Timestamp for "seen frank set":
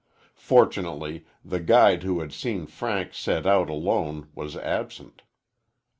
2.33-3.45